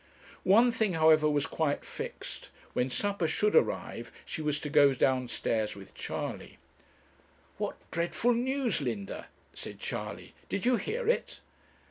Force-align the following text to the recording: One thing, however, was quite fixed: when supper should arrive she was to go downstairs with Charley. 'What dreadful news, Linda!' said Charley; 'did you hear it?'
One 0.49 0.71
thing, 0.71 0.93
however, 0.93 1.29
was 1.29 1.45
quite 1.45 1.85
fixed: 1.85 2.49
when 2.73 2.89
supper 2.89 3.27
should 3.27 3.55
arrive 3.55 4.11
she 4.25 4.41
was 4.41 4.59
to 4.61 4.69
go 4.71 4.95
downstairs 4.95 5.75
with 5.75 5.93
Charley. 5.93 6.57
'What 7.59 7.75
dreadful 7.91 8.33
news, 8.33 8.81
Linda!' 8.81 9.27
said 9.53 9.77
Charley; 9.79 10.33
'did 10.49 10.65
you 10.65 10.77
hear 10.77 11.07
it?' 11.07 11.41